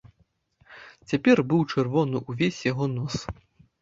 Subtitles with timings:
[1.11, 3.15] Цяпер быў чырвоны ўвесь яго нос.